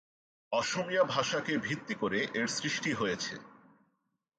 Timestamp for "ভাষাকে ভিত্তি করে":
1.03-2.19